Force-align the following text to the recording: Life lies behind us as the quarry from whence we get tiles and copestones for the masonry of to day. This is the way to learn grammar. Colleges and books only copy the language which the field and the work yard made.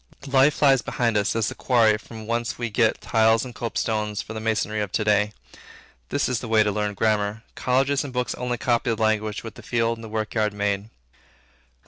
Life 0.25 0.63
lies 0.63 0.81
behind 0.81 1.15
us 1.15 1.35
as 1.35 1.47
the 1.49 1.53
quarry 1.53 1.95
from 1.99 2.25
whence 2.25 2.57
we 2.57 2.71
get 2.71 3.01
tiles 3.01 3.45
and 3.45 3.53
copestones 3.53 4.19
for 4.23 4.33
the 4.33 4.39
masonry 4.39 4.81
of 4.81 4.91
to 4.93 5.03
day. 5.03 5.31
This 6.09 6.27
is 6.27 6.39
the 6.39 6.47
way 6.47 6.63
to 6.63 6.71
learn 6.71 6.95
grammar. 6.95 7.43
Colleges 7.53 8.03
and 8.03 8.11
books 8.11 8.33
only 8.33 8.57
copy 8.57 8.89
the 8.89 8.99
language 8.99 9.43
which 9.43 9.53
the 9.53 9.61
field 9.61 9.97
and 9.99 10.03
the 10.03 10.09
work 10.09 10.33
yard 10.33 10.53
made. 10.53 10.89